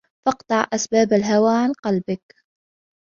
فَاقْطَعْ 0.25 0.67
أَسْبَابَ 0.73 1.13
الْهَوَى 1.13 1.53
عَنْ 1.57 1.73
قَلْبِك 1.73 2.35